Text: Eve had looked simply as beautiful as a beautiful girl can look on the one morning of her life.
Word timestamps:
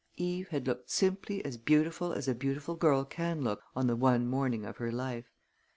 Eve 0.17 0.47
had 0.47 0.65
looked 0.65 0.89
simply 0.89 1.45
as 1.45 1.57
beautiful 1.57 2.11
as 2.11 2.27
a 2.27 2.33
beautiful 2.33 2.73
girl 2.73 3.05
can 3.05 3.43
look 3.43 3.61
on 3.75 3.85
the 3.85 3.95
one 3.95 4.25
morning 4.25 4.65
of 4.65 4.77
her 4.77 4.91
life. 4.91 5.27